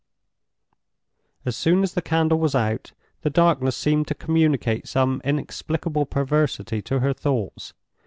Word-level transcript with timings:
As 1.45 1.55
soon 1.55 1.83
as 1.83 1.93
the 1.93 2.01
candle 2.01 2.39
was 2.39 2.55
out, 2.55 2.91
the 3.21 3.29
darkness 3.29 3.77
seemed 3.77 4.07
to 4.07 4.15
communicate 4.15 4.87
some 4.87 5.21
inexplicable 5.23 6.07
perversity 6.07 6.81
to 6.81 7.01
her 7.01 7.13
thoughts. 7.13 7.75